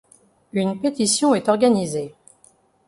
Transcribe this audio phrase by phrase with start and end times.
[0.51, 2.15] Une pétition est organisée.